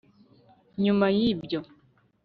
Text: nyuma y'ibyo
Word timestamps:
nyuma 0.83 1.05
y'ibyo 1.17 1.59